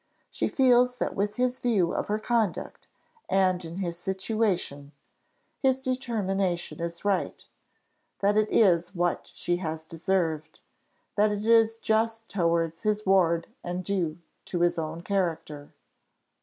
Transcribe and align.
She 0.31 0.47
feels 0.47 0.97
that 0.97 1.15
with 1.15 1.35
his 1.35 1.59
view 1.59 1.93
of 1.93 2.07
her 2.07 2.17
conduct, 2.17 2.87
and 3.29 3.63
in 3.63 3.77
his 3.77 3.99
situation, 3.99 4.93
his 5.59 5.77
determination 5.79 6.81
is 6.81 7.05
right, 7.05 7.45
that 8.17 8.35
it 8.35 8.49
is 8.49 8.95
what 8.95 9.29
she 9.31 9.57
has 9.57 9.85
deserved, 9.85 10.61
that 11.17 11.31
it 11.31 11.45
is 11.45 11.77
just 11.77 12.29
towards 12.29 12.81
his 12.81 13.05
ward 13.05 13.45
and 13.63 13.83
due 13.83 14.17
to 14.45 14.61
his 14.61 14.79
own 14.79 15.01
character. 15.03 15.71